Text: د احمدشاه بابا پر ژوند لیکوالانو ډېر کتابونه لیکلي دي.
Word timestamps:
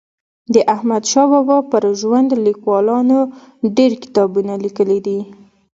د 0.53 0.55
احمدشاه 0.75 1.27
بابا 1.31 1.57
پر 1.71 1.83
ژوند 1.99 2.29
لیکوالانو 2.45 3.19
ډېر 3.77 3.91
کتابونه 4.03 4.53
لیکلي 4.65 4.99
دي. 5.05 5.19